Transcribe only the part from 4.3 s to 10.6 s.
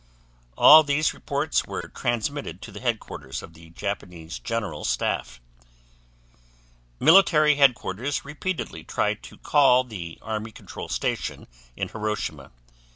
General Staff. Military headquarters repeatedly tried to call the Army